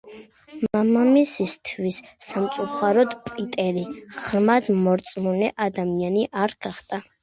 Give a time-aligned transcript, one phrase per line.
[0.77, 3.87] მამამისისთვის სამწუხაროდ, პიტერი
[4.19, 7.07] ღრმად მორწმუნე ადამიანი არ გახდა.